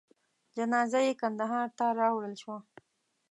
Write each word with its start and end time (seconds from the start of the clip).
جنازه 0.55 0.99
یې 1.07 1.13
کندهار 1.21 1.67
ته 1.77 1.85
راوړل 1.99 2.33
شوه. 2.41 2.57